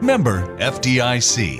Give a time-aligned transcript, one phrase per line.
[0.00, 1.58] Member FDIC.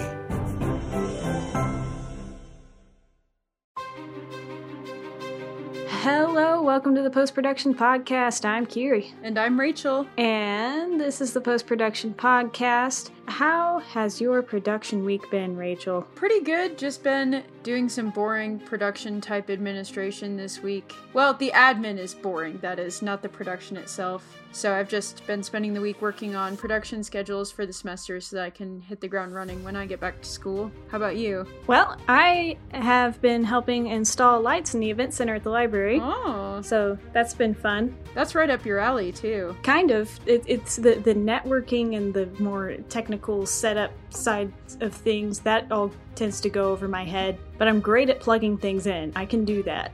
[5.89, 8.45] Hello, welcome to the Post Production Podcast.
[8.45, 9.13] I'm Kiri.
[9.23, 10.07] And I'm Rachel.
[10.17, 13.11] And this is the Post Production Podcast.
[13.29, 16.03] How has your production week been, Rachel?
[16.15, 16.79] Pretty good.
[16.79, 20.95] Just been doing some boring production type administration this week.
[21.13, 24.25] Well, the admin is boring, that is, not the production itself.
[24.53, 28.37] So I've just been spending the week working on production schedules for the semester so
[28.37, 30.73] that I can hit the ground running when I get back to school.
[30.89, 31.47] How about you?
[31.67, 36.01] Well, I have been helping install lights in the event center at the library.
[36.03, 37.95] Oh, So that's been fun.
[38.15, 39.55] that's right up your alley, too.
[39.63, 40.11] Kind of.
[40.27, 45.91] It, it's the, the networking and the more technical setup side of things that all
[46.15, 47.39] tends to go over my head.
[47.59, 49.13] But I'm great at plugging things in.
[49.17, 49.93] I can do that.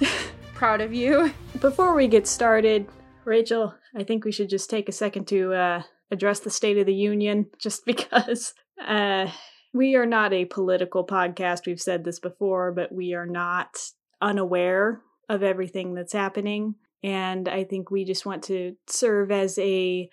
[0.54, 1.32] Proud of you.
[1.60, 2.88] Before we get started,
[3.24, 6.86] Rachel, I think we should just take a second to uh, address the State of
[6.86, 9.28] the Union, just because uh,
[9.72, 11.66] we are not a political podcast.
[11.66, 13.76] We've said this before, but we are not
[14.20, 16.74] unaware of everything that's happening.
[17.02, 20.08] And I think we just want to serve as a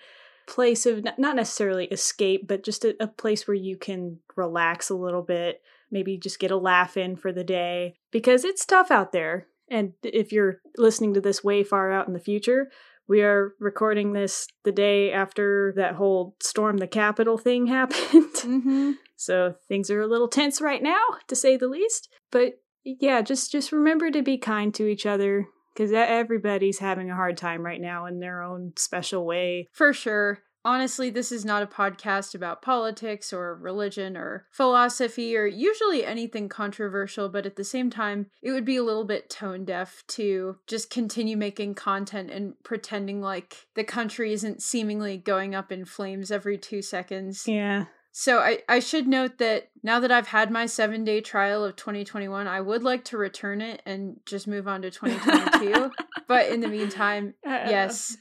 [0.48, 4.96] place of not necessarily escape, but just a, a place where you can relax a
[4.96, 9.12] little bit, maybe just get a laugh in for the day, because it's tough out
[9.12, 9.48] there.
[9.70, 12.70] And if you're listening to this way far out in the future,
[13.08, 18.34] we are recording this the day after that whole storm the Capitol thing happened.
[18.36, 18.92] Mm-hmm.
[19.16, 22.10] so things are a little tense right now, to say the least.
[22.32, 27.16] But yeah, just just remember to be kind to each other because everybody's having a
[27.16, 29.68] hard time right now in their own special way.
[29.72, 30.40] For sure.
[30.64, 36.50] Honestly, this is not a podcast about politics or religion or philosophy or usually anything
[36.50, 40.58] controversial, but at the same time, it would be a little bit tone deaf to
[40.66, 46.32] just continue making content and pretending like the country isn't seemingly going up in flames
[46.32, 47.48] every two seconds.
[47.48, 47.86] Yeah.
[48.18, 51.76] So I, I should note that now that I've had my seven day trial of
[51.76, 55.92] 2021, I would like to return it and just move on to 2022.
[56.28, 58.16] but in the meantime, yes,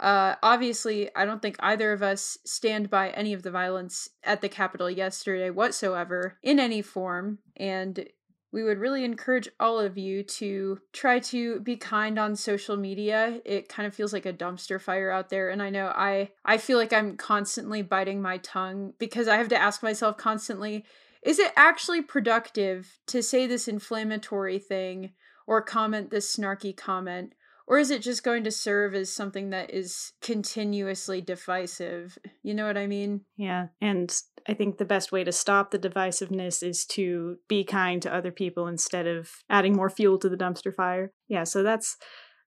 [0.00, 4.40] uh, obviously, I don't think either of us stand by any of the violence at
[4.40, 7.38] the Capitol yesterday whatsoever in any form.
[7.56, 8.08] And
[8.56, 13.38] we would really encourage all of you to try to be kind on social media.
[13.44, 16.56] It kind of feels like a dumpster fire out there and I know I I
[16.56, 20.86] feel like I'm constantly biting my tongue because I have to ask myself constantly
[21.20, 25.12] is it actually productive to say this inflammatory thing
[25.46, 27.34] or comment this snarky comment
[27.66, 32.16] or is it just going to serve as something that is continuously divisive?
[32.42, 33.22] You know what I mean?
[33.36, 33.68] Yeah.
[33.80, 34.14] And
[34.48, 38.30] I think the best way to stop the divisiveness is to be kind to other
[38.30, 41.10] people instead of adding more fuel to the dumpster fire.
[41.28, 41.96] Yeah, so that's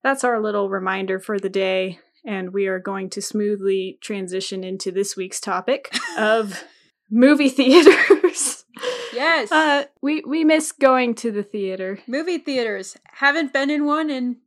[0.02, 4.92] that's our little reminder for the day and we are going to smoothly transition into
[4.92, 6.64] this week's topic of
[7.12, 8.66] movie theaters.
[9.14, 9.52] Yes.
[9.52, 12.96] Uh we we miss going to the theater, Movie theaters.
[13.16, 14.38] Haven't been in one in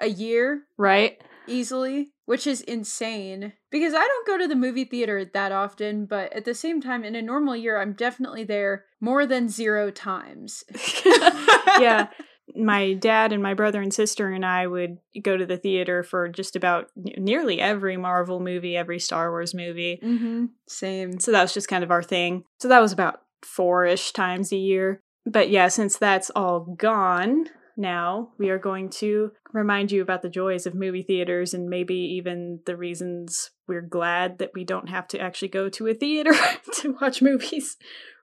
[0.00, 1.20] a year right?
[1.46, 3.52] easily, which is insane.
[3.70, 7.04] Because I don't go to the movie theater that often, but at the same time,
[7.04, 10.64] in a normal year, I'm definitely there more than zero times.
[11.78, 12.08] yeah.
[12.56, 16.28] My dad and my brother and sister and I would go to the theater for
[16.28, 20.00] just about nearly every Marvel movie, every Star Wars movie.
[20.02, 20.46] Mm-hmm.
[20.66, 21.20] Same.
[21.20, 22.42] So that was just kind of our thing.
[22.58, 25.00] So that was about four ish times a year.
[25.24, 27.46] But yeah, since that's all gone
[27.80, 31.94] now, we are going to remind you about the joys of movie theaters and maybe
[31.94, 36.32] even the reasons we're glad that we don't have to actually go to a theater
[36.74, 37.76] to watch movies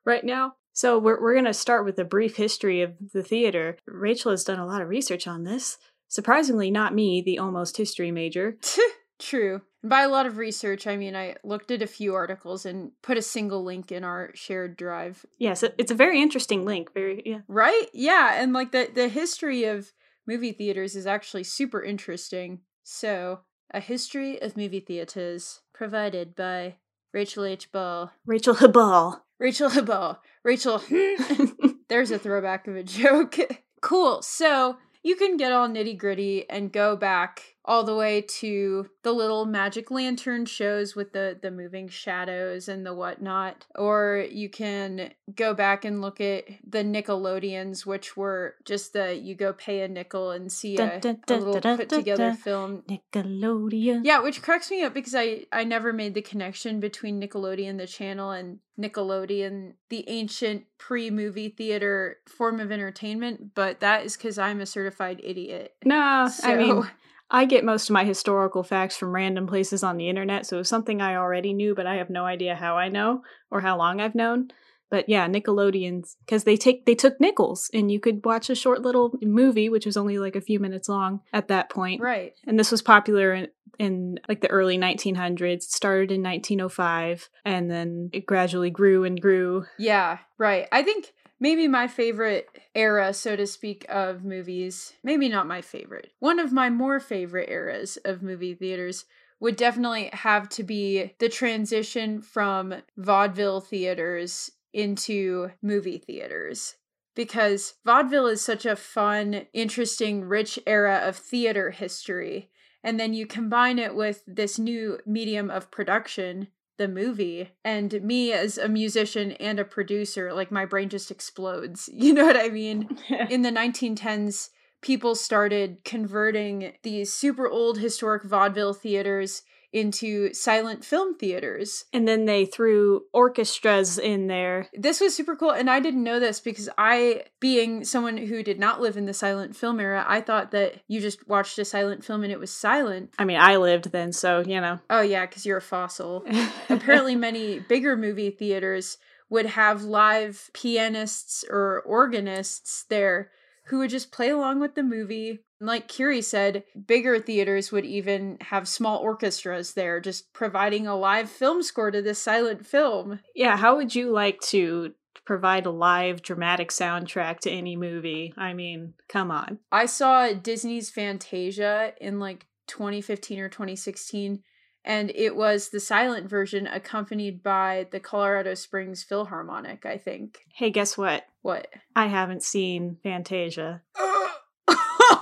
[0.05, 0.53] right now.
[0.73, 3.77] So we're we're going to start with a brief history of the theater.
[3.87, 5.79] Rachel has done a lot of research on this.
[6.07, 8.57] Surprisingly, not me, the almost history major.
[9.19, 9.61] True.
[9.87, 13.17] By a lot of research, I mean I looked at a few articles and put
[13.17, 15.25] a single link in our shared drive.
[15.37, 16.93] Yes, it- it's a very interesting link.
[16.93, 17.39] Very yeah.
[17.47, 17.87] Right?
[17.93, 19.93] Yeah, and like the the history of
[20.25, 22.61] movie theaters is actually super interesting.
[22.83, 23.41] So,
[23.73, 26.75] a history of movie theaters provided by
[27.13, 27.71] Rachel H.
[27.71, 28.11] Ball.
[28.25, 29.21] Rachel Habal.
[29.39, 30.21] Rachel Ball.
[30.43, 30.81] Rachel.
[31.89, 33.37] There's a throwback of a joke.
[33.81, 34.21] cool.
[34.21, 39.11] So, you can get all nitty gritty and go back all the way to the
[39.11, 43.65] little magic lantern shows with the the moving shadows and the whatnot.
[43.75, 49.35] Or you can go back and look at the nickelodeons which were just the you
[49.35, 52.83] go pay a nickel and see a, Dun, dun, a little dun, put together film.
[52.89, 54.01] Nickelodeon.
[54.05, 57.87] yeah which cracks me up because i i never made the connection between nickelodeon the
[57.87, 64.61] channel and nickelodeon the ancient pre-movie theater form of entertainment but that is because i'm
[64.61, 65.73] a certified idiot.
[65.83, 66.89] No, so I mean,
[67.29, 70.69] I get most of my historical facts from random places on the internet, so it's
[70.69, 73.21] something I already knew, but I have no idea how I know
[73.51, 74.49] or how long I've known.
[74.89, 78.81] But yeah, Nickelodeon's because they take they took nickels, and you could watch a short
[78.81, 82.01] little movie, which was only like a few minutes long at that point.
[82.01, 83.47] right And this was popular in,
[83.79, 85.41] in like the early 1900s.
[85.41, 89.65] It started in 1905, and then it gradually grew and grew.
[89.77, 90.67] Yeah, right.
[90.71, 96.11] I think maybe my favorite era, so to speak, of movies, maybe not my favorite,
[96.19, 99.05] one of my more favorite eras of movie theaters
[99.39, 106.75] would definitely have to be the transition from vaudeville theaters into movie theaters.
[107.15, 112.51] Because vaudeville is such a fun, interesting, rich era of theater history.
[112.83, 118.31] And then you combine it with this new medium of production the movie and me
[118.31, 122.49] as a musician and a producer like my brain just explodes you know what i
[122.49, 122.97] mean?
[123.29, 124.49] In the 1910s
[124.81, 129.41] people started converting these super old historic vaudeville theaters
[129.73, 134.69] into silent film theaters and then they threw orchestras in there.
[134.73, 138.59] this was super cool and i didn't know this because i being someone who did
[138.59, 142.03] not live in the silent film era i thought that you just watched a silent
[142.03, 144.79] film and it was silent I mean, I lived then, so you know.
[144.89, 146.25] oh yeah because you're a fossil
[146.69, 148.97] apparently many bigger movie theaters
[149.29, 153.31] would have live pianists or organists there
[153.65, 155.39] who would just play along with the movie.
[155.59, 161.29] Like Kiri said, bigger theaters would even have small orchestras there, just providing a live
[161.29, 163.19] film score to this silent film.
[163.35, 164.93] Yeah, how would you like to
[165.25, 168.33] provide a live dramatic soundtrack to any movie?
[168.37, 169.59] I mean, come on.
[169.71, 174.43] I saw Disney's Fantasia in like 2015 or 2016,
[174.85, 180.39] and it was the silent version accompanied by the Colorado Springs Philharmonic, I think.
[180.53, 181.25] Hey, guess what?
[181.41, 181.67] What?
[181.95, 183.81] I haven't seen Fantasia.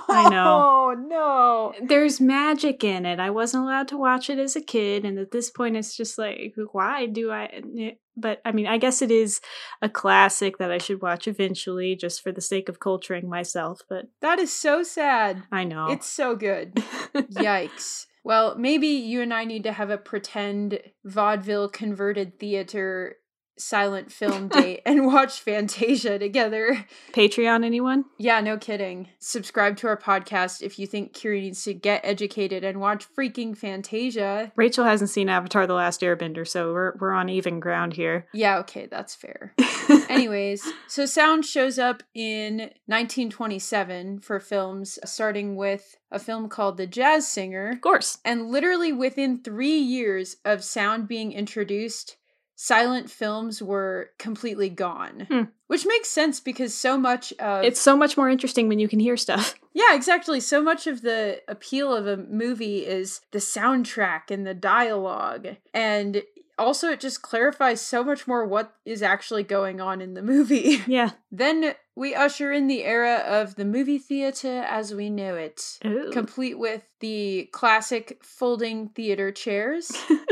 [0.08, 0.62] I know.
[0.62, 1.74] Oh no.
[1.82, 3.18] There's magic in it.
[3.20, 6.18] I wasn't allowed to watch it as a kid, and at this point, it's just
[6.18, 7.96] like, why do I?
[8.16, 9.40] But I mean, I guess it is
[9.82, 13.80] a classic that I should watch eventually, just for the sake of culturing myself.
[13.88, 15.42] But That is so sad.
[15.52, 16.74] I know It's so good.
[17.14, 18.06] Yikes.
[18.24, 23.18] Well, maybe you and I need to have a pretend vaudeville converted theater
[23.58, 26.86] silent film date and watch Fantasia together.
[27.12, 27.64] Patreon.
[27.64, 28.04] Anyone?
[28.18, 29.08] Yeah, no kidding.
[29.18, 33.56] Subscribe to our podcast if you think Kiri needs to get educated and watch freaking
[33.56, 34.52] Fantasia.
[34.56, 38.26] Rachel hasn't seen Avatar: The Last Airbender, so we're we're on even ground here.
[38.32, 39.54] Yeah, okay, that's fair.
[40.08, 46.86] Anyways, so sound shows up in 1927 for films, starting with a film called The
[46.86, 47.70] Jazz Singer.
[47.70, 48.18] of course.
[48.24, 52.16] And literally within three years of sound being introduced,
[52.56, 55.26] silent films were completely gone.
[55.30, 55.42] Hmm.
[55.68, 58.98] Which makes sense because so much of It's so much more interesting when you can
[58.98, 59.54] hear stuff.
[59.74, 60.40] yeah, exactly.
[60.40, 65.56] So much of the appeal of a movie is the soundtrack and the dialogue.
[65.74, 66.22] And
[66.58, 70.82] also, it just clarifies so much more what is actually going on in the movie.
[70.86, 71.10] Yeah.
[71.30, 76.10] then we usher in the era of the movie theater as we know it, Ooh.
[76.12, 79.90] complete with the classic folding theater chairs.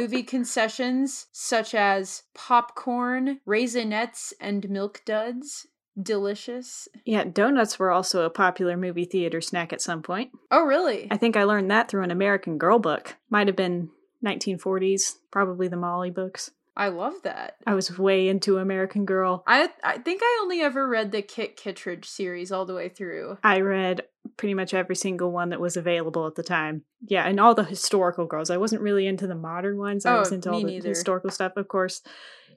[0.00, 5.66] movie concessions such as popcorn, raisinets, and milk duds.
[6.00, 6.88] Delicious.
[7.06, 10.30] yeah, donuts were also a popular movie theater snack at some point.
[10.50, 11.08] Oh, really?
[11.10, 13.16] I think I learned that through an American Girl book.
[13.30, 13.88] Might have been
[14.22, 16.50] 1940s, probably the Molly books.
[16.76, 17.56] I love that.
[17.66, 19.42] I was way into American Girl.
[19.46, 23.38] I I think I only ever read the Kit Kittredge series all the way through.
[23.42, 24.02] I read
[24.36, 26.82] pretty much every single one that was available at the time.
[27.06, 28.50] Yeah, and all the historical girls.
[28.50, 30.04] I wasn't really into the modern ones.
[30.06, 30.88] I Oh, was into all the neither.
[30.88, 32.02] historical stuff, of course.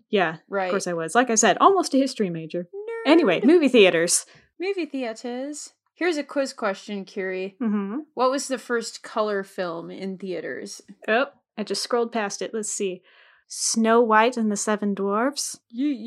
[0.10, 0.66] Yeah, Right.
[0.66, 1.14] of course I was.
[1.16, 2.68] Like I said, almost a history major.
[2.74, 3.12] Nerd.
[3.12, 4.26] Anyway, movie theaters.
[4.60, 5.74] movie theaters.
[5.94, 7.56] Here's a quiz question, Kiri.
[7.62, 8.00] Mm-hmm.
[8.14, 10.82] What was the first color film in theaters?
[11.08, 12.54] Oh, I just scrolled past it.
[12.54, 13.02] Let's see.
[13.50, 15.60] Snow White and the Seven Dwarfs.
[15.78, 16.00] Yeet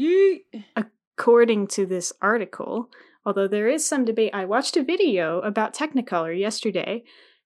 [0.55, 0.65] yeet.
[1.19, 2.89] According to this article,
[3.25, 7.03] although there is some debate, I watched a video about Technicolor yesterday,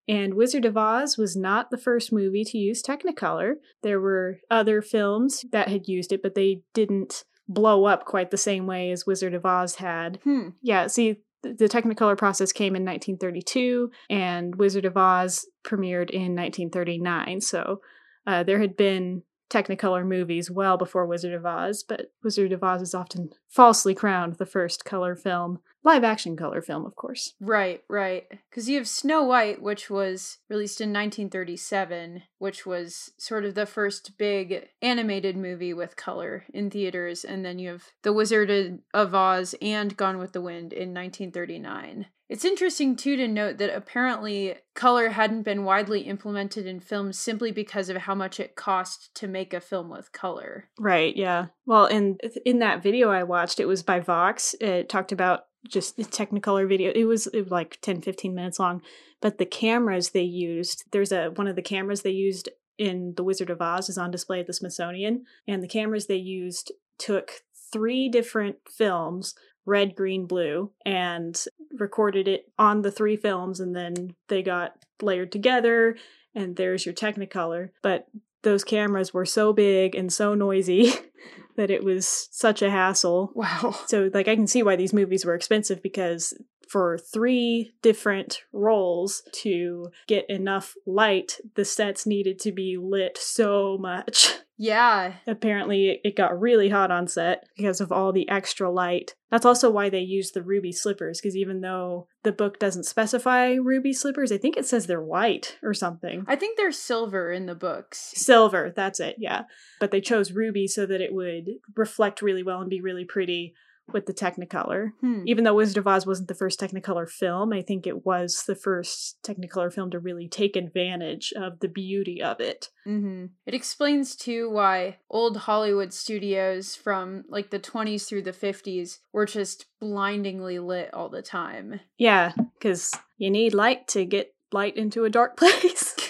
[0.08, 3.54] and Wizard of Oz was not the first movie to use Technicolor.
[3.82, 8.36] There were other films that had used it, but they didn't blow up quite the
[8.36, 10.20] same way as Wizard of Oz had.
[10.24, 10.50] Hmm.
[10.62, 17.40] Yeah, see, the Technicolor process came in 1932, and Wizard of Oz premiered in 1939.
[17.40, 17.80] So
[18.26, 22.82] uh, there had been Technicolor movies well before Wizard of Oz, but Wizard of Oz
[22.82, 27.34] is often falsely crowned the first color film, live action color film, of course.
[27.40, 28.24] Right, right.
[28.50, 33.66] Because you have Snow White, which was released in 1937, which was sort of the
[33.66, 39.14] first big animated movie with color in theaters, and then you have The Wizard of
[39.14, 42.06] Oz and Gone with the Wind in 1939.
[42.28, 47.52] It's interesting too to note that apparently color hadn't been widely implemented in films simply
[47.52, 50.68] because of how much it cost to make a film with color.
[50.78, 51.46] Right, yeah.
[51.66, 54.56] Well, in in that video I watched, it was by Vox.
[54.60, 56.92] It talked about just the Technicolor video.
[56.94, 58.82] It was, it was like 10 15 minutes long,
[59.20, 63.24] but the cameras they used, there's a one of the cameras they used in The
[63.24, 67.42] Wizard of Oz is on display at the Smithsonian, and the cameras they used took
[67.72, 69.34] three different films
[69.66, 75.32] red, green, blue, and recorded it on the three films, and then they got layered
[75.32, 75.96] together,
[76.34, 77.70] and there's your Technicolor.
[77.82, 78.06] But
[78.42, 80.92] those cameras were so big and so noisy
[81.56, 83.32] that it was such a hassle.
[83.34, 83.74] Wow.
[83.86, 86.34] So, like, I can see why these movies were expensive because
[86.68, 93.78] for three different roles to get enough light, the sets needed to be lit so
[93.78, 94.34] much.
[94.58, 95.14] Yeah.
[95.26, 99.14] Apparently, it got really hot on set because of all the extra light.
[99.30, 103.52] That's also why they used the ruby slippers, because even though the book doesn't specify
[103.52, 106.24] ruby slippers, I think it says they're white or something.
[106.26, 108.12] I think they're silver in the books.
[108.14, 109.42] Silver, that's it, yeah.
[109.78, 113.54] But they chose ruby so that it would reflect really well and be really pretty
[113.92, 114.92] with the Technicolor.
[115.00, 115.22] Hmm.
[115.26, 118.54] Even though Wizard of Oz wasn't the first Technicolor film, I think it was the
[118.54, 122.68] first Technicolor film to really take advantage of the beauty of it.
[122.86, 123.26] Mm-hmm.
[123.46, 129.26] It explains too why old Hollywood studios from like the 20s through the 50s were
[129.26, 131.80] just blindingly lit all the time.
[131.98, 135.94] Yeah, because you need light to get light into a dark place.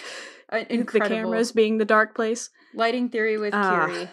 [0.49, 2.51] Uh, the cameras being the dark place.
[2.73, 3.53] Lighting theory with.
[3.53, 4.09] Kiri.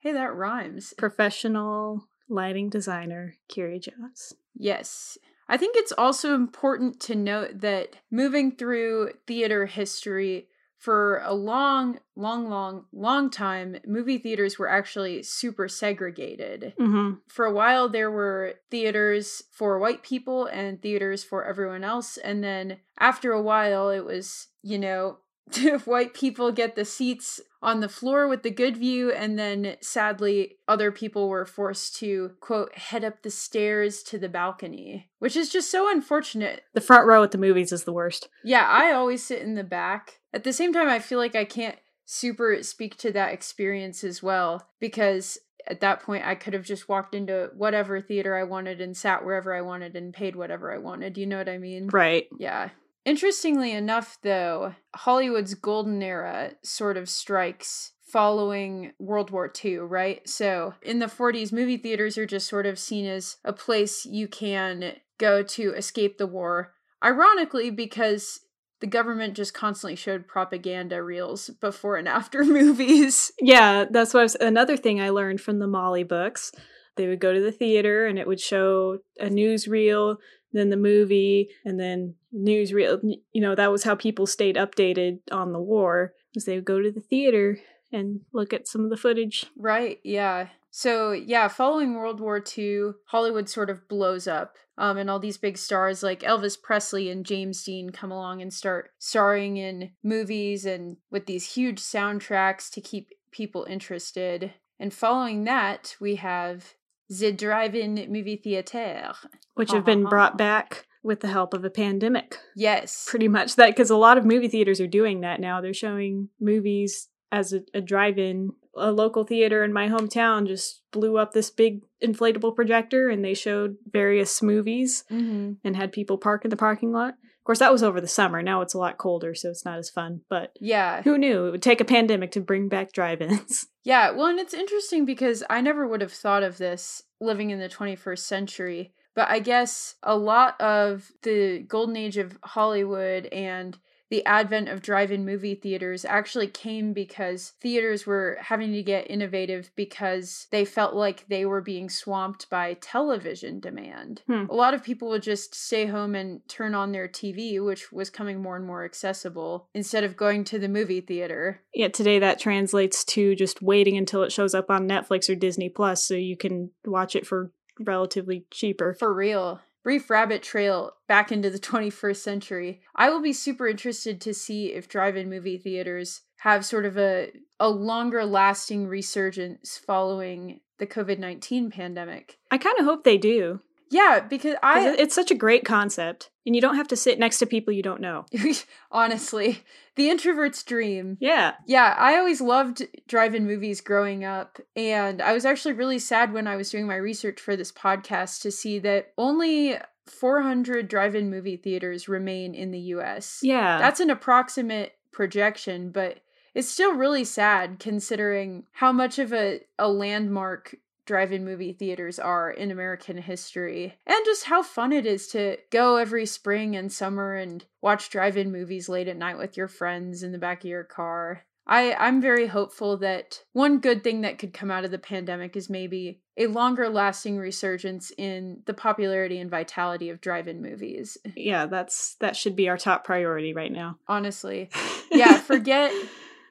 [0.00, 0.92] Hey, that rhymes.
[0.98, 4.34] Professional lighting designer Kiri Jones.
[4.54, 5.18] Yes.
[5.48, 11.98] I think it's also important to note that moving through theater history for a long,
[12.14, 16.74] long, long, long time, movie theaters were actually super segregated.
[16.78, 17.14] Mm-hmm.
[17.26, 22.16] For a while, there were theaters for white people and theaters for everyone else.
[22.16, 25.18] And then after a while, it was, you know,
[25.56, 29.76] if white people get the seats on the floor with the good view, and then
[29.80, 35.36] sadly, other people were forced to, quote, head up the stairs to the balcony, which
[35.36, 36.62] is just so unfortunate.
[36.74, 38.28] The front row at the movies is the worst.
[38.44, 40.20] Yeah, I always sit in the back.
[40.32, 44.22] At the same time, I feel like I can't super speak to that experience as
[44.22, 48.80] well because at that point I could have just walked into whatever theater I wanted
[48.80, 51.18] and sat wherever I wanted and paid whatever I wanted.
[51.18, 51.88] You know what I mean?
[51.88, 52.26] Right.
[52.38, 52.70] Yeah.
[53.04, 60.26] Interestingly enough, though, Hollywood's golden era sort of strikes following World War II, right?
[60.28, 64.28] So in the 40s, movie theaters are just sort of seen as a place you
[64.28, 66.74] can go to escape the war.
[67.04, 68.40] Ironically, because
[68.80, 73.32] the government just constantly showed propaganda reels before and after movies.
[73.40, 76.52] Yeah, that's what was, another thing I learned from the Molly books.
[76.96, 80.16] They would go to the theater and it would show a newsreel,
[80.52, 83.00] then the movie, and then newsreel.
[83.32, 86.14] You know, that was how people stayed updated on the war.
[86.34, 87.58] Was they would go to the theater
[87.92, 89.46] and look at some of the footage.
[89.56, 90.48] Right, yeah.
[90.70, 94.56] So, yeah, following World War II, Hollywood sort of blows up.
[94.76, 98.54] Um, and all these big stars like Elvis Presley and James Dean come along and
[98.54, 104.54] start starring in movies and with these huge soundtracks to keep people interested.
[104.78, 106.74] And following that, we have
[107.08, 109.12] the drive-in movie theater.
[109.54, 112.38] which have been brought back with the help of a pandemic.
[112.56, 113.06] Yes.
[113.08, 115.60] Pretty much that, because a lot of movie theaters are doing that now.
[115.60, 118.52] They're showing movies as a, a drive-in.
[118.76, 123.34] A local theater in my hometown just blew up this big inflatable projector, and they
[123.34, 127.14] showed various movies hmm and had people park in the parking lot.
[127.48, 128.42] Of course, that was over the summer.
[128.42, 130.20] Now it's a lot colder, so it's not as fun.
[130.28, 131.00] But Yeah.
[131.00, 133.66] who knew it would take a pandemic to bring back drive-ins?
[133.84, 137.58] Yeah, well, and it's interesting because I never would have thought of this living in
[137.58, 138.92] the 21st century.
[139.14, 143.78] But I guess a lot of the golden age of Hollywood and
[144.10, 149.10] the advent of drive in movie theaters actually came because theaters were having to get
[149.10, 154.22] innovative because they felt like they were being swamped by television demand.
[154.26, 154.44] Hmm.
[154.48, 158.10] A lot of people would just stay home and turn on their TV, which was
[158.10, 161.60] coming more and more accessible, instead of going to the movie theater.
[161.74, 165.68] Yet today that translates to just waiting until it shows up on Netflix or Disney
[165.68, 168.94] Plus so you can watch it for relatively cheaper.
[168.98, 169.60] For real.
[169.82, 174.72] Brief rabbit trail back into the 21st century, I will be super interested to see
[174.72, 180.86] if drive in movie theaters have sort of a, a longer lasting resurgence following the
[180.86, 182.38] COVID 19 pandemic.
[182.50, 183.60] I kind of hope they do.
[183.90, 184.90] Yeah, because I.
[184.90, 187.82] It's such a great concept, and you don't have to sit next to people you
[187.82, 188.26] don't know.
[188.90, 189.62] Honestly,
[189.96, 191.16] the introvert's dream.
[191.20, 191.54] Yeah.
[191.66, 196.32] Yeah, I always loved drive in movies growing up, and I was actually really sad
[196.32, 199.76] when I was doing my research for this podcast to see that only
[200.08, 203.40] 400 drive in movie theaters remain in the US.
[203.42, 203.78] Yeah.
[203.78, 206.20] That's an approximate projection, but
[206.54, 210.76] it's still really sad considering how much of a, a landmark
[211.08, 215.96] drive-in movie theaters are in American history and just how fun it is to go
[215.96, 220.32] every spring and summer and watch drive-in movies late at night with your friends in
[220.32, 221.42] the back of your car.
[221.66, 225.56] I, I'm very hopeful that one good thing that could come out of the pandemic
[225.56, 231.18] is maybe a longer lasting resurgence in the popularity and vitality of drive-in movies.
[231.36, 233.98] Yeah, that's that should be our top priority right now.
[234.06, 234.70] Honestly.
[235.10, 235.90] Yeah, forget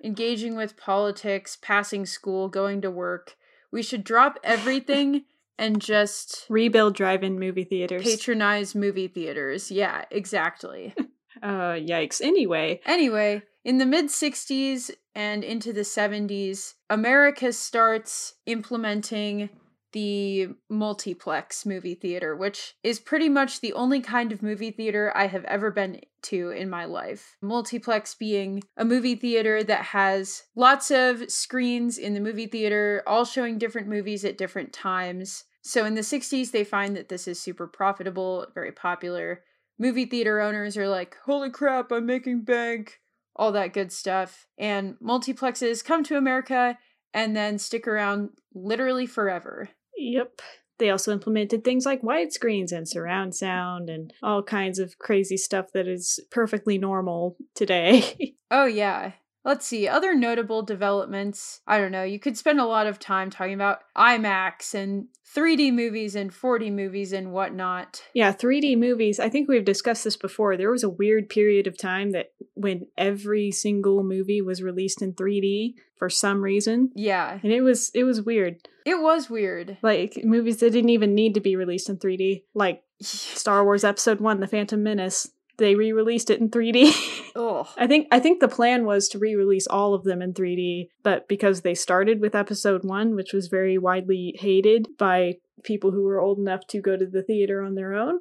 [0.03, 3.37] engaging with politics, passing school, going to work.
[3.71, 5.25] We should drop everything
[5.57, 8.03] and just rebuild drive-in movie theaters.
[8.03, 9.71] Patronize movie theaters.
[9.71, 10.93] Yeah, exactly.
[11.43, 12.21] uh yikes.
[12.21, 12.81] Anyway.
[12.85, 19.49] Anyway, in the mid 60s and into the 70s, America starts implementing
[19.93, 25.27] the multiplex movie theater, which is pretty much the only kind of movie theater I
[25.27, 27.37] have ever been to in my life.
[27.41, 33.25] Multiplex being a movie theater that has lots of screens in the movie theater, all
[33.25, 35.45] showing different movies at different times.
[35.61, 39.43] So in the 60s, they find that this is super profitable, very popular.
[39.79, 42.99] Movie theater owners are like, holy crap, I'm making bank,
[43.35, 44.47] all that good stuff.
[44.57, 46.77] And multiplexes come to America
[47.13, 49.69] and then stick around literally forever.
[49.95, 50.41] Yep.
[50.79, 55.71] They also implemented things like widescreens and surround sound and all kinds of crazy stuff
[55.73, 58.35] that is perfectly normal today.
[58.51, 59.13] oh, yeah.
[59.47, 61.61] Let's see, other notable developments.
[61.65, 65.73] I don't know, you could spend a lot of time talking about IMAX and 3D
[65.73, 68.03] movies and 4D movies and whatnot.
[68.13, 69.21] Yeah, 3D movies.
[69.21, 70.57] I think we've discussed this before.
[70.57, 75.13] There was a weird period of time that when every single movie was released in
[75.13, 76.91] 3D for some reason.
[76.93, 77.39] Yeah.
[77.41, 78.67] And it was it was weird.
[78.85, 79.77] It was weird.
[79.81, 84.19] Like movies that didn't even need to be released in 3D, like Star Wars Episode
[84.19, 86.91] 1 The Phantom Menace they re-released it in 3D.
[87.35, 87.71] oh.
[87.77, 91.27] I think I think the plan was to re-release all of them in 3D, but
[91.27, 96.19] because they started with episode 1, which was very widely hated by people who were
[96.19, 98.19] old enough to go to the theater on their own,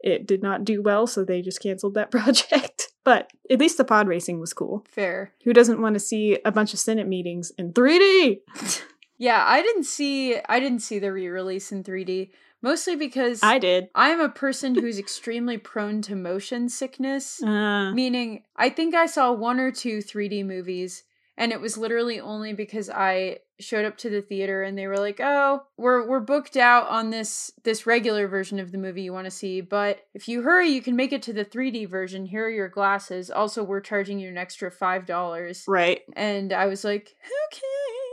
[0.00, 2.88] it did not do well, so they just canceled that project.
[3.04, 4.84] But at least the pod racing was cool.
[4.88, 5.32] Fair.
[5.44, 8.40] Who doesn't want to see a bunch of Senate meetings in 3D?
[9.18, 12.30] yeah, I didn't see I didn't see the re-release in 3D.
[12.64, 13.90] Mostly because I did.
[13.94, 17.42] I'm a person who's extremely prone to motion sickness.
[17.42, 17.92] Uh.
[17.92, 21.02] Meaning, I think I saw one or two 3D movies,
[21.36, 24.96] and it was literally only because I showed up to the theater and they were
[24.96, 29.12] like, "Oh, we're we're booked out on this this regular version of the movie you
[29.12, 32.24] want to see, but if you hurry, you can make it to the 3D version.
[32.24, 33.30] Here are your glasses.
[33.30, 36.00] Also, we're charging you an extra $5." Right.
[36.14, 37.14] And I was like,
[37.52, 38.03] "Okay."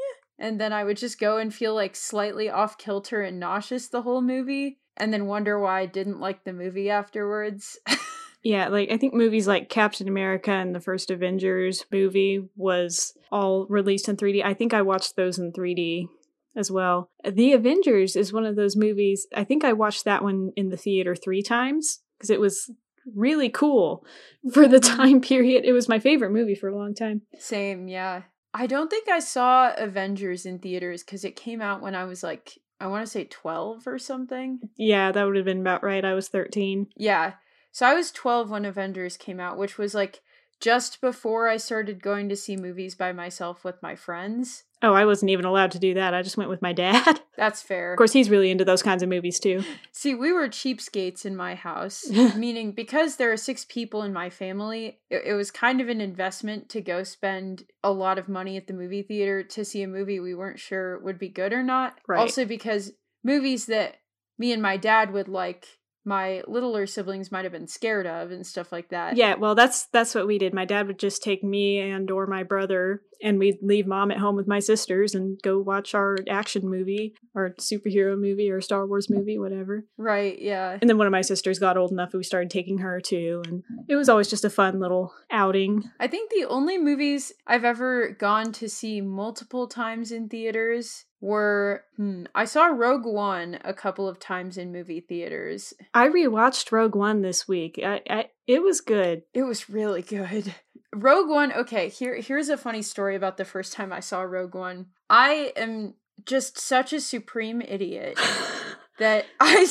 [0.42, 4.02] And then I would just go and feel like slightly off kilter and nauseous the
[4.02, 7.78] whole movie, and then wonder why I didn't like the movie afterwards.
[8.44, 13.68] yeah, like I think movies like Captain America and the first Avengers movie was all
[13.70, 14.44] released in 3D.
[14.44, 16.08] I think I watched those in 3D
[16.56, 17.12] as well.
[17.24, 19.28] The Avengers is one of those movies.
[19.36, 22.72] I think I watched that one in the theater 3 times because it was
[23.16, 24.04] really cool
[24.52, 24.98] for the mm-hmm.
[24.98, 25.66] time period.
[25.66, 27.22] It was my favorite movie for a long time.
[27.38, 28.24] Same, yeah.
[28.54, 32.22] I don't think I saw Avengers in theaters because it came out when I was
[32.22, 34.60] like, I want to say 12 or something.
[34.76, 36.04] Yeah, that would have been about right.
[36.04, 36.88] I was 13.
[36.96, 37.34] Yeah.
[37.72, 40.22] So I was 12 when Avengers came out, which was like
[40.60, 44.64] just before I started going to see movies by myself with my friends.
[44.84, 46.14] Oh, I wasn't even allowed to do that.
[46.14, 47.22] I just went with my dad.
[47.38, 47.94] That's fair.
[47.94, 49.64] Of course, he's really into those kinds of movies too.
[49.92, 54.30] See, we were cheapskates in my house, meaning because there are six people in my
[54.30, 58.58] family, it, it, was kind of an investment to go spend a lot of money
[58.58, 61.64] at the movie theater to see a movie we weren't sure would be good or
[61.64, 62.00] not.
[62.08, 62.20] Right.
[62.20, 62.92] Also, because
[63.24, 63.98] movies that
[64.40, 65.68] me and my dad would like
[66.04, 69.16] my littler siblings might have been scared of and stuff like that.
[69.16, 70.54] Yeah, well that's that's what we did.
[70.54, 74.18] My dad would just take me and or my brother and we'd leave mom at
[74.18, 78.88] home with my sisters and go watch our action movie or superhero movie or Star
[78.88, 79.86] Wars movie, whatever.
[79.98, 80.78] Right, yeah.
[80.82, 83.64] And then one of my sisters got old enough we started taking her too and
[83.88, 85.84] it was always just a fun little outing.
[86.00, 91.86] I think the only movies I've ever gone to see multiple times in theaters were
[91.96, 95.74] hmm, I saw Rogue One a couple of times in movie theaters.
[95.94, 97.80] I rewatched Rogue One this week.
[97.84, 99.24] I, I it was good.
[99.34, 100.54] It was really good.
[100.94, 104.56] Rogue One, okay, here here's a funny story about the first time I saw Rogue
[104.56, 104.88] One.
[105.10, 105.94] I am
[106.26, 108.20] just such a supreme idiot
[109.00, 109.68] that I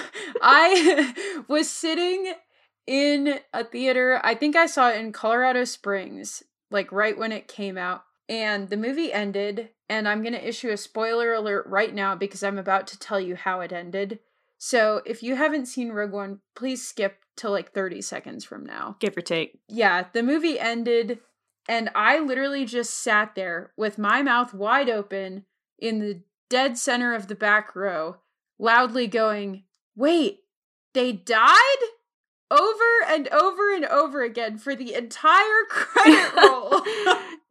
[0.42, 2.32] I was sitting
[2.86, 4.20] in a theater.
[4.22, 8.04] I think I saw it in Colorado Springs, like right when it came out.
[8.28, 12.42] And the movie ended, and I'm going to issue a spoiler alert right now because
[12.42, 14.20] I'm about to tell you how it ended.
[14.56, 18.96] So if you haven't seen Rogue One, please skip to like 30 seconds from now.
[19.00, 19.58] Give or take.
[19.68, 21.18] Yeah, the movie ended,
[21.68, 25.44] and I literally just sat there with my mouth wide open
[25.78, 28.16] in the dead center of the back row,
[28.58, 29.64] loudly going,
[29.96, 30.40] Wait,
[30.92, 31.58] they died?
[32.50, 36.80] Over and over and over again for the entire credit roll.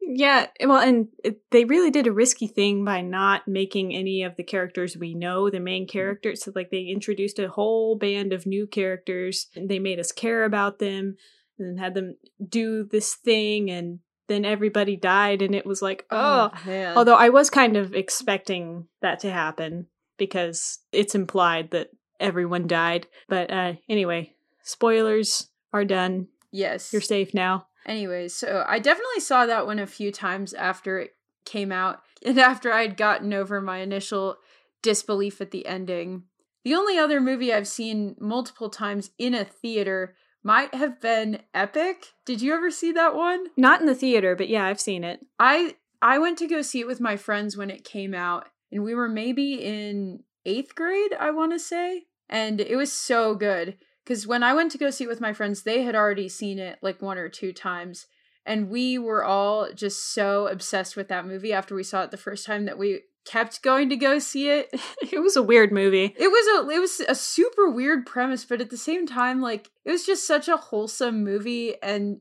[0.05, 4.23] Yeah, eh, well, and it, they really did a risky thing by not making any
[4.23, 5.91] of the characters we know the main mm-hmm.
[5.91, 6.43] characters.
[6.43, 10.43] So, like, they introduced a whole band of new characters, and they made us care
[10.43, 11.15] about them,
[11.57, 16.51] and had them do this thing, and then everybody died, and it was like, oh,
[16.67, 16.93] oh.
[16.95, 19.87] Although I was kind of expecting that to happen
[20.17, 21.89] because it's implied that
[22.19, 23.07] everyone died.
[23.27, 26.27] But uh, anyway, spoilers are done.
[26.51, 27.67] Yes, you're safe now.
[27.85, 31.15] Anyways, so I definitely saw that one a few times after it
[31.45, 34.37] came out and after I'd gotten over my initial
[34.81, 36.23] disbelief at the ending.
[36.63, 42.05] The only other movie I've seen multiple times in a theater might have been Epic.
[42.25, 43.47] Did you ever see that one?
[43.57, 45.25] Not in the theater, but yeah, I've seen it.
[45.39, 48.83] I I went to go see it with my friends when it came out, and
[48.83, 53.77] we were maybe in 8th grade, I want to say, and it was so good
[54.03, 56.59] because when I went to go see it with my friends, they had already seen
[56.59, 58.07] it like one or two times.
[58.45, 62.17] And we were all just so obsessed with that movie after we saw it the
[62.17, 64.69] first time that we kept going to go see it.
[65.11, 66.13] it was a weird movie.
[66.17, 69.71] It was a it was a super weird premise, but at the same time, like
[69.85, 72.19] it was just such a wholesome movie and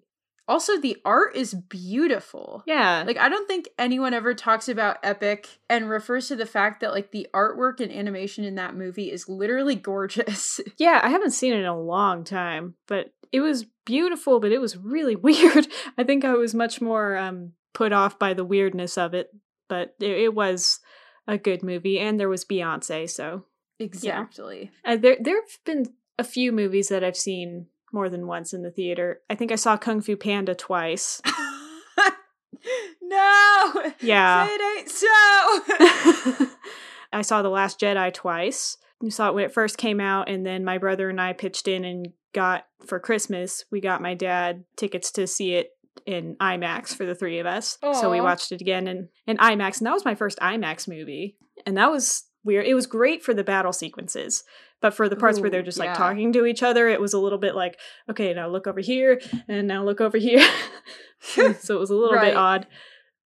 [0.49, 2.63] also the art is beautiful.
[2.67, 3.05] Yeah.
[3.07, 6.93] Like i don't think anyone ever talks about epic and refers to the fact that
[6.93, 10.61] like the artwork and animation in that movie is literally gorgeous.
[10.79, 14.61] Yeah i haven't seen it in a long time but it was beautiful but it
[14.61, 15.67] was really weird.
[15.97, 19.29] I think i was much more um put off by the weirdness of it
[19.69, 20.81] but it, it was
[21.27, 23.45] a good movie and there was beyonce so
[23.79, 24.71] exactly.
[24.85, 24.93] Yeah.
[24.93, 25.87] uh, there there have been
[26.19, 29.21] a few movies that i've seen more than once in the theater.
[29.29, 31.21] I think I saw Kung Fu Panda twice.
[33.03, 33.93] no.
[34.01, 34.49] Yeah.
[34.51, 36.49] It ain't so.
[37.13, 38.79] I saw The Last Jedi twice.
[39.01, 41.69] You saw it when it first came out, and then my brother and I pitched
[41.69, 43.65] in and got for Christmas.
[43.71, 45.71] We got my dad tickets to see it
[46.07, 47.79] in IMAX for the three of us.
[47.83, 47.95] Aww.
[47.95, 51.37] So we watched it again in, in IMAX, and that was my first IMAX movie.
[51.67, 52.67] And that was weird.
[52.67, 54.45] It was great for the battle sequences,
[54.83, 55.95] but for the parts Ooh, where they're just like yeah.
[55.95, 57.79] talking to each other, it was a little bit like,
[58.11, 60.47] okay, now look over here and now look over here.
[61.21, 62.33] so it was a little right.
[62.33, 62.67] bit odd.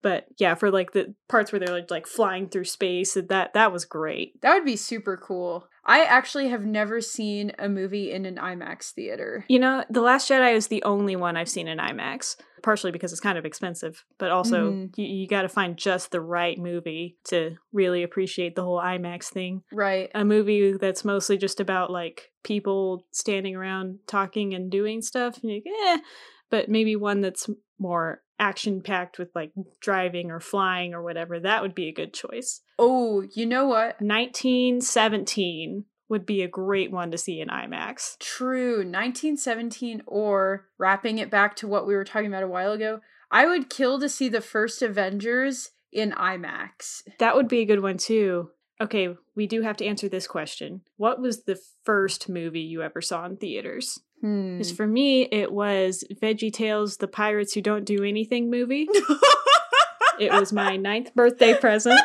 [0.03, 3.71] But yeah, for like the parts where they're like, like flying through space, that that
[3.71, 4.39] was great.
[4.41, 5.67] That would be super cool.
[5.83, 9.45] I actually have never seen a movie in an IMAX theater.
[9.47, 12.35] You know, The Last Jedi is the only one I've seen in IMAX,
[12.65, 14.99] partially because it's kind of expensive, but also mm-hmm.
[14.99, 19.25] you, you got to find just the right movie to really appreciate the whole IMAX
[19.25, 19.61] thing.
[19.71, 20.09] Right.
[20.15, 25.51] A movie that's mostly just about like people standing around talking and doing stuff, and
[25.51, 26.01] you're like, eh.
[26.49, 27.47] But maybe one that's
[27.77, 32.13] more action packed with like driving or flying or whatever, that would be a good
[32.15, 32.61] choice.
[32.79, 34.01] Oh, you know what?
[34.01, 38.17] 1917 would be a great one to see in IMAX.
[38.19, 38.77] True.
[38.77, 43.47] 1917 or wrapping it back to what we were talking about a while ago, I
[43.47, 47.01] would kill to see the first Avengers in IMAX.
[47.19, 48.51] That would be a good one too.
[48.79, 50.81] Okay, we do have to answer this question.
[50.97, 53.99] What was the first movie you ever saw in theaters?
[54.21, 54.75] Because hmm.
[54.75, 58.87] for me, it was Veggie Tales, the Pirates Who Don't Do Anything movie.
[60.19, 61.99] it was my ninth birthday present.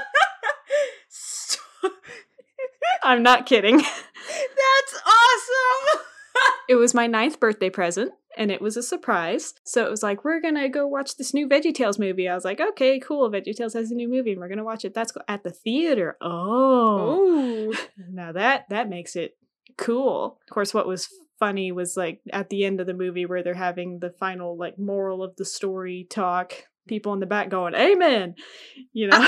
[3.03, 3.79] I'm not kidding.
[3.79, 6.03] That's awesome.
[6.69, 9.55] it was my ninth birthday present and it was a surprise.
[9.65, 12.29] So it was like, we're gonna go watch this new Veggie Tales movie.
[12.29, 13.31] I was like, okay, cool.
[13.31, 14.95] Veggie Tales has a new movie and we're gonna watch it.
[14.95, 16.17] That's at the theater.
[16.21, 17.75] Oh, Ooh.
[18.11, 19.37] now that that makes it
[19.77, 20.39] cool.
[20.49, 21.09] Of course, what was
[21.39, 24.79] funny was like at the end of the movie where they're having the final like
[24.79, 26.53] moral of the story talk.
[26.89, 28.35] People in the back going, "Amen,"
[28.93, 29.19] you know.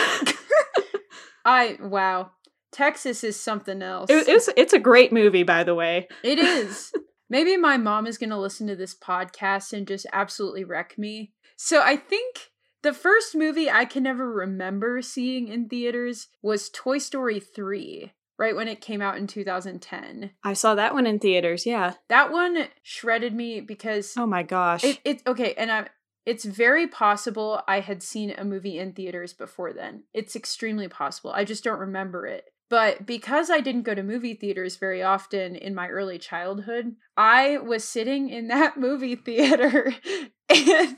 [1.44, 2.30] I wow,
[2.72, 4.10] Texas is something else.
[4.10, 6.08] It, it's it's a great movie, by the way.
[6.22, 6.92] It is.
[7.30, 11.32] Maybe my mom is going to listen to this podcast and just absolutely wreck me.
[11.56, 12.50] So I think
[12.82, 18.56] The first movie I can never remember seeing in theaters was Toy Story 3, right
[18.56, 20.30] when it came out in 2010.
[20.42, 21.94] I saw that one in theaters, yeah.
[22.08, 24.82] That one shredded me because Oh my gosh.
[24.84, 25.88] it, it okay, and I
[26.26, 30.04] it's very possible I had seen a movie in theaters before then.
[30.12, 31.32] It's extremely possible.
[31.32, 32.44] I just don't remember it.
[32.72, 37.58] But because I didn't go to movie theaters very often in my early childhood, I
[37.58, 39.94] was sitting in that movie theater
[40.48, 40.96] and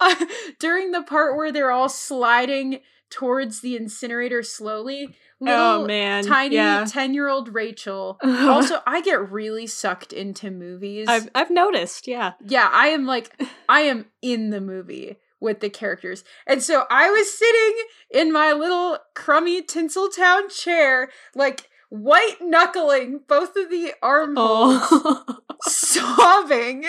[0.00, 0.14] uh,
[0.58, 6.24] during the part where they're all sliding towards the incinerator slowly, little oh man.
[6.24, 6.84] tiny yeah.
[6.84, 8.18] 10 year old Rachel.
[8.24, 11.06] also, I get really sucked into movies.
[11.08, 12.32] I've I've noticed, yeah.
[12.44, 16.24] yeah, I am like, I am in the movie with the characters.
[16.46, 23.56] And so I was sitting in my little crummy Tinseltown chair, like white knuckling both
[23.56, 25.24] of the armholes, Oh.
[25.62, 26.84] sobbing.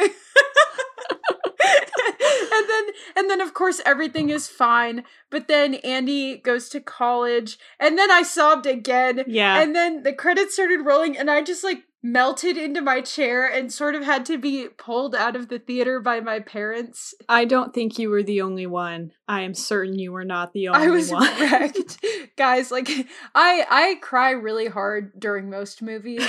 [1.66, 2.84] and then
[3.16, 8.12] and then of course everything is fine but then andy goes to college and then
[8.12, 9.62] i sobbed again yeah.
[9.62, 13.74] and then the credits started rolling and i just like melted into my chair and
[13.74, 17.74] sort of had to be pulled out of the theater by my parents I don't
[17.74, 19.12] think you were the only one.
[19.28, 20.88] I am certain you were not the only one.
[20.88, 21.42] i was one.
[21.52, 21.98] wrecked
[22.38, 22.88] guys like
[23.34, 26.22] i i cry really hard during most movies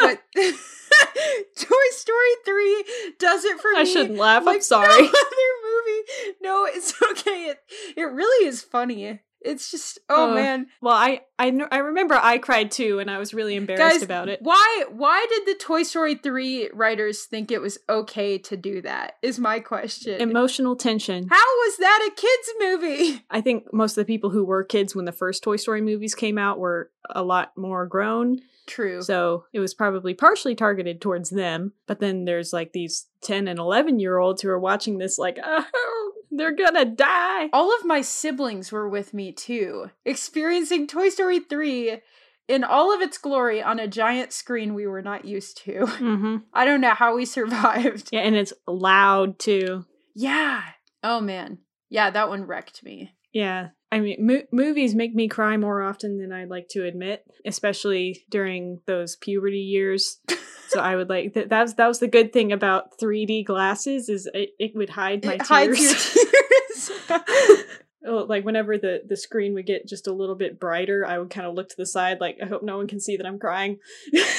[0.00, 2.84] but toy story 3
[3.20, 4.42] does it for me I shouldn't laugh.
[4.48, 4.88] I'm sorry.
[5.02, 6.36] No other movie.
[6.42, 7.50] No, it's okay.
[7.50, 7.58] It
[7.96, 9.20] it really is funny.
[9.44, 13.18] It's just oh Uh, man, Well, I I I remember I cried too, and I
[13.18, 14.40] was really embarrassed guys, about it.
[14.42, 19.16] why why did the Toy Story three writers think it was okay to do that?
[19.22, 20.20] Is my question.
[20.20, 21.28] Emotional tension.
[21.28, 23.24] How was that a kids movie?
[23.30, 26.14] I think most of the people who were kids when the first Toy Story movies
[26.14, 28.40] came out were a lot more grown.
[28.66, 29.02] True.
[29.02, 31.72] So it was probably partially targeted towards them.
[31.86, 35.38] But then there's like these 10 and 11 year olds who are watching this, like,
[35.44, 37.48] oh, they're gonna die.
[37.52, 41.98] all of my siblings were with me too, experiencing Toy Story 3
[42.46, 45.86] in all of its glory on a giant screen we were not used to.
[45.86, 46.36] Mm-hmm.
[46.52, 48.08] I don't know how we survived.
[48.12, 49.84] Yeah, and it's loud too.
[50.14, 50.62] Yeah.
[51.02, 51.58] Oh man.
[51.90, 53.14] Yeah, that one wrecked me.
[53.32, 53.68] Yeah.
[53.94, 58.24] I mean, mo- movies make me cry more often than I'd like to admit, especially
[58.28, 60.18] during those puberty years.
[60.68, 61.50] so I would like that.
[61.50, 65.24] That was that was the good thing about 3D glasses is it, it would hide
[65.24, 66.12] my it tears.
[67.08, 67.62] tears.
[68.06, 71.46] Like whenever the the screen would get just a little bit brighter, I would kind
[71.46, 73.78] of look to the side, like I hope no one can see that I'm crying.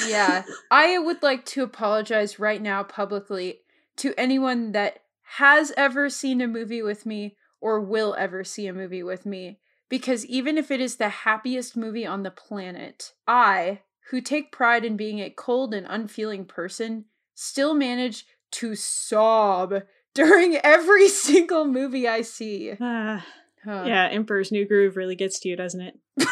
[0.07, 0.43] yeah.
[0.69, 3.61] I would like to apologize right now publicly
[3.95, 4.99] to anyone that
[5.39, 9.57] has ever seen a movie with me or will ever see a movie with me.
[9.89, 14.85] Because even if it is the happiest movie on the planet, I, who take pride
[14.85, 19.81] in being a cold and unfeeling person, still manage to sob
[20.13, 22.73] during every single movie I see.
[22.79, 23.25] Ah,
[23.63, 23.85] Huh.
[23.87, 25.99] yeah, Emperor's New Groove really gets to you, doesn't it?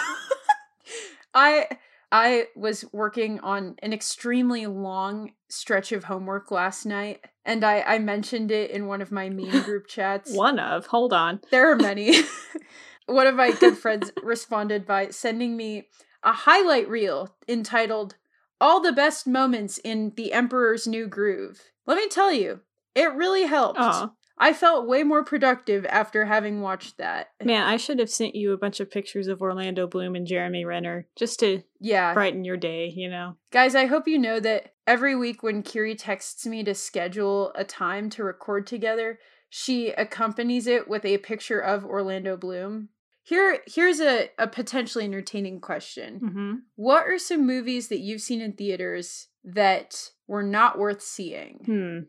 [1.34, 1.66] I
[2.14, 7.98] I was working on an extremely long stretch of homework last night, and I I
[7.98, 10.32] mentioned it in one of my meme group chats.
[10.32, 10.86] One of.
[10.86, 11.42] Hold on.
[11.50, 12.16] There are many.
[13.08, 15.88] one of my good friends responded by sending me
[16.24, 18.16] a highlight reel entitled
[18.62, 22.60] "All the Best Moments in the Emperor's New Groove." Let me tell you,
[22.94, 23.80] it really helped.
[23.82, 27.30] Oh I felt way more productive after having watched that.
[27.44, 30.66] man, I should have sent you a bunch of pictures of Orlando Bloom and Jeremy
[30.66, 32.14] Renner just to Yeah.
[32.14, 32.92] brighten your day.
[32.96, 33.38] You know.
[33.52, 37.64] Guys, I hope you know that every week when Kiri texts me to schedule a
[37.64, 39.20] time to record together,
[39.50, 42.90] she accompanies it with a picture of Orlando Bloom.
[43.26, 46.20] Here here's a, a potentially entertaining question.
[46.20, 46.54] Mm-hmm.
[46.76, 51.60] What are some movies that you've seen in theaters that were not worth seeing?
[51.66, 52.00] Hmm.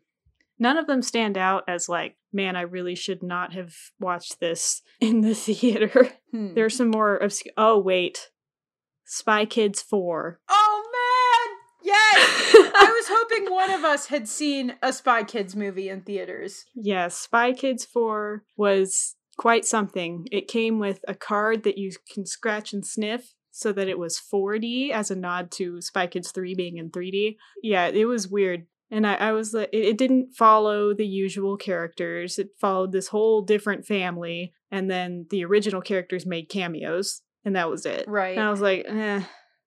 [0.65, 4.81] None of them stand out as like, man, I really should not have watched this
[5.01, 6.09] in the theater.
[6.31, 6.55] Hmm.
[6.55, 7.53] There's some more obscure.
[7.59, 8.31] Oh wait,
[9.05, 10.41] Spy Kids Four.
[10.49, 11.59] Oh man!
[11.83, 12.73] Yes!
[12.75, 16.65] I was hoping one of us had seen a Spy Kids movie in theaters.
[16.75, 20.27] Yes, Spy Kids 4 was quite something.
[20.33, 24.19] It came with a card that you can scratch and sniff so that it was
[24.19, 27.37] 4D as a nod to Spy Kids 3 being in 3D.
[27.63, 28.67] Yeah, it was weird.
[28.91, 32.39] And I, I was like, it, it didn't follow the usual characters.
[32.39, 34.53] It followed this whole different family.
[34.71, 38.07] And then the original characters made cameos, and that was it.
[38.09, 38.37] Right.
[38.37, 39.23] And I was like, eh,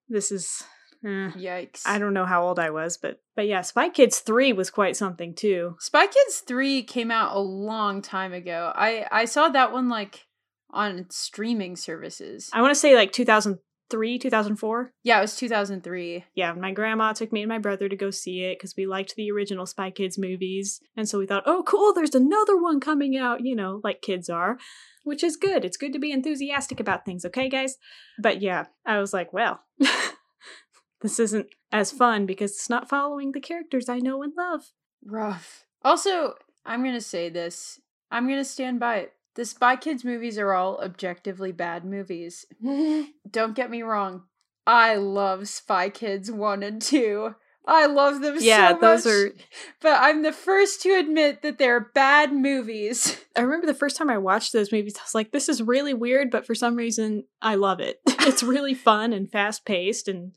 [0.09, 0.63] this is.
[1.05, 1.31] Eh.
[1.37, 1.83] Yikes.
[1.85, 4.97] I don't know how old I was, but but yeah, Spy Kids 3 was quite
[4.97, 5.75] something too.
[5.79, 8.71] Spy Kids 3 came out a long time ago.
[8.75, 10.25] I I saw that one like
[10.71, 12.49] on streaming services.
[12.51, 14.91] I want to say like 2000 2003, 2004.
[15.03, 16.25] Yeah, it was 2003.
[16.35, 19.15] Yeah, my grandma took me and my brother to go see it because we liked
[19.15, 20.81] the original Spy Kids movies.
[20.95, 24.29] And so we thought, oh, cool, there's another one coming out, you know, like kids
[24.29, 24.57] are,
[25.03, 25.63] which is good.
[25.63, 27.77] It's good to be enthusiastic about things, okay, guys?
[28.19, 29.61] But yeah, I was like, well,
[31.01, 34.71] this isn't as fun because it's not following the characters I know and love.
[35.05, 35.65] Rough.
[35.83, 37.79] Also, I'm going to say this.
[38.11, 39.13] I'm going to stand by it.
[39.37, 42.45] The Spy Kids movies are all objectively bad movies.
[43.31, 44.23] Don't get me wrong.
[44.65, 47.35] I love Spy Kids 1 and 2.
[47.69, 48.81] I love them yeah, so much.
[48.81, 49.31] those are.
[49.79, 53.21] But I'm the first to admit that they're bad movies.
[53.35, 55.93] I remember the first time I watched those movies, I was like, this is really
[55.93, 57.99] weird, but for some reason, I love it.
[58.07, 60.33] it's really fun and fast paced, and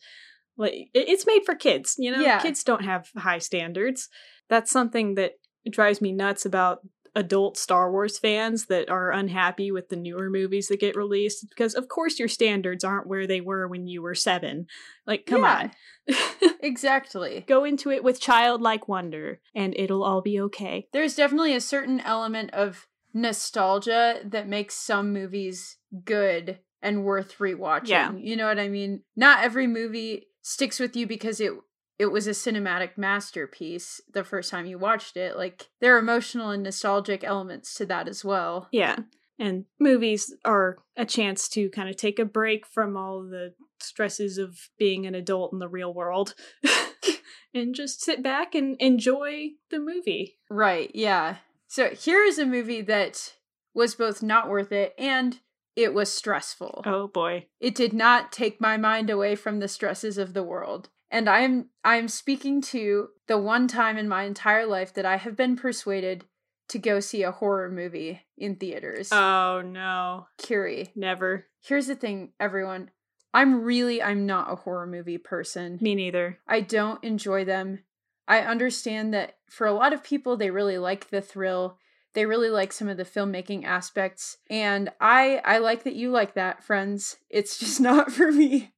[0.58, 1.94] like it's made for kids.
[1.98, 2.40] You know, Yeah.
[2.40, 4.08] kids don't have high standards.
[4.50, 5.32] That's something that
[5.70, 6.80] drives me nuts about
[7.14, 11.74] adult Star Wars fans that are unhappy with the newer movies that get released because
[11.74, 14.66] of course your standards aren't where they were when you were 7.
[15.06, 15.70] Like come Yeah.
[16.08, 16.16] on.
[16.62, 17.44] Exactly.
[17.48, 20.88] Go into it with childlike wonder and it'll all be okay.
[20.92, 27.88] There's definitely a certain element of nostalgia that makes some movies good and worth rewatching.
[27.88, 28.12] Yeah.
[28.12, 29.02] You know what I mean?
[29.16, 31.52] Not every movie sticks with you because it
[32.00, 35.36] it was a cinematic masterpiece the first time you watched it.
[35.36, 38.68] Like there are emotional and nostalgic elements to that as well.
[38.72, 38.96] Yeah.
[39.38, 44.38] And movies are a chance to kind of take a break from all the stresses
[44.38, 46.34] of being an adult in the real world
[47.54, 50.38] and just sit back and enjoy the movie.
[50.48, 51.36] Right, yeah.
[51.68, 53.34] So here is a movie that
[53.74, 55.38] was both not worth it and
[55.76, 56.82] it was stressful.
[56.86, 57.48] Oh boy.
[57.60, 60.88] It did not take my mind away from the stresses of the world.
[61.10, 65.06] And I am I am speaking to the one time in my entire life that
[65.06, 66.24] I have been persuaded
[66.68, 69.10] to go see a horror movie in theaters.
[69.12, 70.28] Oh no.
[70.38, 70.92] Kiri.
[70.94, 71.46] Never.
[71.60, 72.90] Here's the thing, everyone.
[73.34, 75.78] I'm really I'm not a horror movie person.
[75.80, 76.38] Me neither.
[76.46, 77.80] I don't enjoy them.
[78.28, 81.78] I understand that for a lot of people they really like the thrill.
[82.14, 86.34] They really like some of the filmmaking aspects and I I like that you like
[86.34, 87.16] that, friends.
[87.28, 88.72] It's just not for me.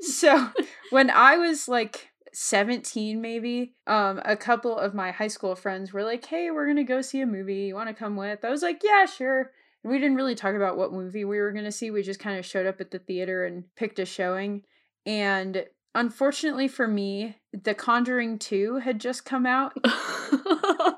[0.00, 0.50] So,
[0.90, 6.04] when I was like 17 maybe, um a couple of my high school friends were
[6.04, 7.66] like, "Hey, we're to go see a movie.
[7.66, 9.50] You want to come with?" I was like, "Yeah, sure."
[9.84, 11.90] And we didn't really talk about what movie we were to see.
[11.90, 14.62] We just kind of showed up at the theater and picked a showing.
[15.06, 19.76] And unfortunately for me, The Conjuring 2 had just come out.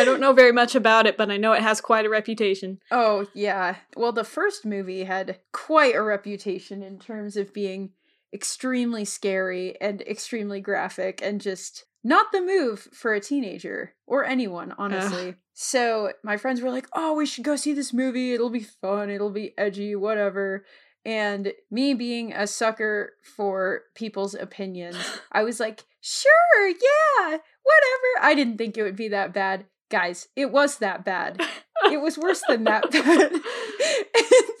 [0.00, 2.78] I don't know very much about it, but I know it has quite a reputation.
[2.90, 3.76] Oh, yeah.
[3.96, 7.90] Well, the first movie had quite a reputation in terms of being
[8.32, 14.74] extremely scary and extremely graphic and just not the move for a teenager or anyone,
[14.78, 15.34] honestly.
[15.52, 18.32] So my friends were like, oh, we should go see this movie.
[18.32, 19.10] It'll be fun.
[19.10, 20.64] It'll be edgy, whatever.
[21.04, 24.96] And me being a sucker for people's opinions,
[25.32, 28.22] I was like, sure, yeah, whatever.
[28.22, 29.66] I didn't think it would be that bad.
[29.90, 31.42] Guys, it was that bad.
[31.90, 33.32] It was worse than that bad.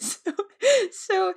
[0.00, 0.32] so,
[0.90, 1.34] so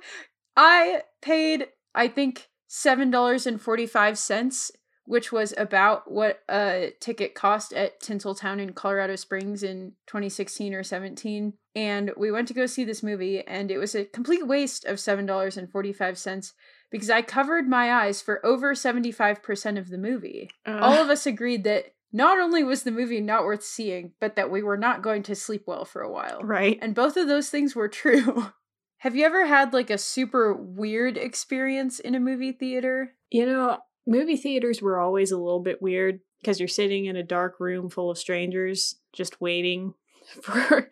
[0.56, 4.70] I paid, I think, $7.45,
[5.06, 10.82] which was about what a ticket cost at Tinseltown in Colorado Springs in 2016 or
[10.82, 11.54] 17.
[11.76, 14.96] And we went to go see this movie, and it was a complete waste of
[14.96, 16.52] $7.45
[16.90, 20.50] because I covered my eyes for over 75% of the movie.
[20.66, 24.48] All of us agreed that not only was the movie not worth seeing, but that
[24.48, 26.40] we were not going to sleep well for a while.
[26.42, 26.78] right.
[26.80, 28.52] And both of those things were true.
[28.98, 33.14] Have you ever had like a super weird experience in a movie theater?
[33.30, 37.24] You know, movie theaters were always a little bit weird because you're sitting in a
[37.24, 39.94] dark room full of strangers just waiting
[40.42, 40.88] for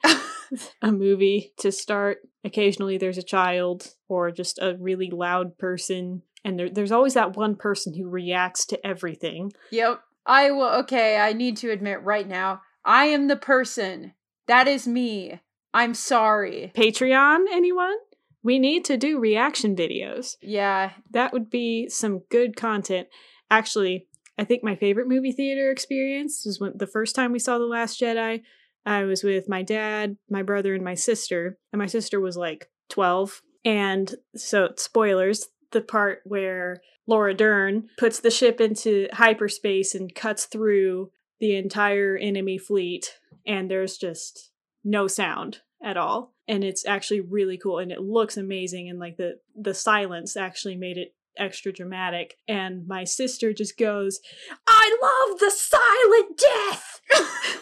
[0.82, 2.18] a movie to start.
[2.44, 6.22] Occasionally there's a child or just a really loud person.
[6.44, 9.52] And there, there's always that one person who reacts to everything.
[9.70, 10.00] Yep.
[10.26, 14.14] I will, okay, I need to admit right now, I am the person.
[14.46, 15.40] That is me.
[15.74, 16.72] I'm sorry.
[16.76, 17.96] Patreon, anyone?
[18.42, 20.36] We need to do reaction videos.
[20.40, 20.92] Yeah.
[21.10, 23.08] That would be some good content.
[23.50, 24.08] Actually,
[24.38, 27.64] I think my favorite movie theater experience was when the first time we saw The
[27.64, 28.42] Last Jedi.
[28.84, 32.68] I was with my dad, my brother, and my sister, and my sister was like
[32.88, 33.42] 12.
[33.64, 40.44] And so, spoilers, the part where Laura Dern puts the ship into hyperspace and cuts
[40.44, 44.50] through the entire enemy fleet, and there's just
[44.84, 46.34] no sound at all.
[46.46, 50.76] And it's actually really cool and it looks amazing and like the the silence actually
[50.76, 54.20] made it extra dramatic and my sister just goes,
[54.68, 57.00] "I love the silent death."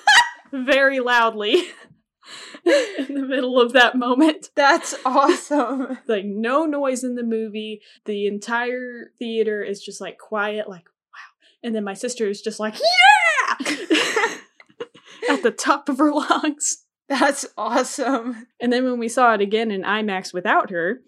[0.53, 1.63] very loudly.
[2.65, 4.51] in the middle of that moment.
[4.55, 5.99] That's awesome.
[6.07, 7.81] like no noise in the movie.
[8.05, 11.49] The entire theater is just like quiet, like wow.
[11.63, 13.67] And then my sister is just like, yeah,
[15.31, 16.85] at the top of her lungs.
[17.09, 18.47] That's awesome.
[18.61, 21.03] And then when we saw it again in IMAX without her,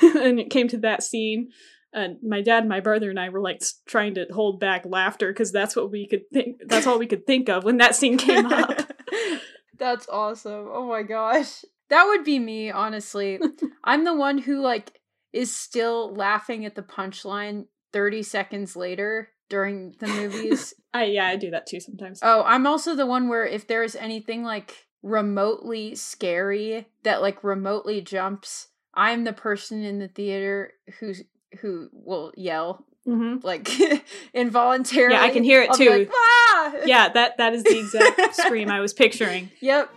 [0.00, 1.50] and it came to that scene,
[1.92, 5.52] and my dad, my brother, and I were like trying to hold back laughter because
[5.52, 6.62] that's what we could think.
[6.66, 8.90] That's all we could think of when that scene came up.
[9.78, 10.68] That's awesome.
[10.70, 12.70] Oh my gosh, that would be me.
[12.70, 13.38] Honestly,
[13.84, 15.00] I'm the one who like
[15.32, 20.74] is still laughing at the punchline 30 seconds later during the movies.
[20.94, 22.20] I yeah, I do that too sometimes.
[22.22, 28.00] Oh, I'm also the one where if there's anything like remotely scary that like remotely
[28.00, 31.22] jumps, I'm the person in the theater who's
[31.60, 33.46] who will yell mm-hmm.
[33.46, 33.68] like
[34.34, 35.14] involuntarily.
[35.14, 35.90] Yeah, I can hear it too.
[35.90, 36.72] Like, ah!
[36.84, 39.50] Yeah, that that is the exact scream I was picturing.
[39.60, 39.90] Yep.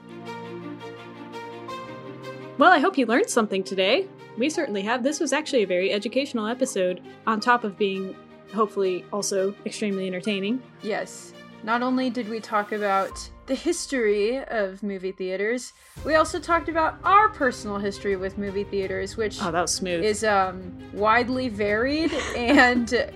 [2.58, 4.08] Well, I hope you learned something today.
[4.38, 5.04] We certainly have.
[5.04, 8.16] This was actually a very educational episode, on top of being
[8.54, 10.62] hopefully also extremely entertaining.
[10.82, 11.34] Yes.
[11.68, 15.74] Not only did we talk about the history of movie theaters,
[16.06, 20.02] we also talked about our personal history with movie theaters, which oh, that was smooth.
[20.02, 23.12] is um, widely varied and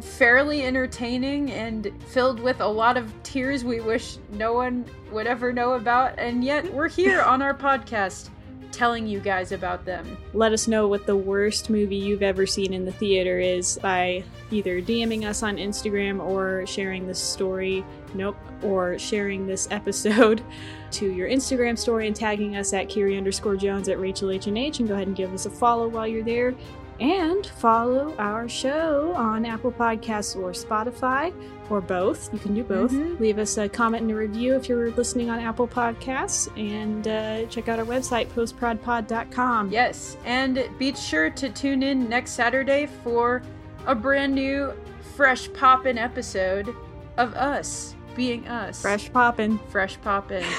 [0.00, 5.52] fairly entertaining and filled with a lot of tears we wish no one would ever
[5.52, 6.16] know about.
[6.16, 8.30] And yet we're here on our podcast
[8.76, 10.18] telling you guys about them.
[10.34, 14.22] Let us know what the worst movie you've ever seen in the theater is by
[14.50, 17.82] either DMing us on Instagram or sharing this story,
[18.14, 20.42] nope, or sharing this episode
[20.90, 24.58] to your Instagram story and tagging us at Kiri underscore Jones at Rachel H and
[24.58, 26.54] H and go ahead and give us a follow while you're there.
[26.98, 31.32] And follow our show on Apple Podcasts or Spotify
[31.68, 32.32] or both.
[32.32, 32.90] You can do both.
[32.92, 33.22] Mm-hmm.
[33.22, 37.46] Leave us a comment and a review if you're listening on Apple Podcasts, and uh,
[37.46, 39.70] check out our website, postprodpod.com.
[39.70, 43.42] Yes, and be sure to tune in next Saturday for
[43.86, 44.72] a brand new,
[45.16, 46.74] fresh poppin' episode
[47.16, 48.80] of us being us.
[48.80, 49.58] Fresh poppin'.
[49.68, 50.44] Fresh poppin'.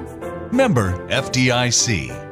[0.51, 2.30] Member FDIC.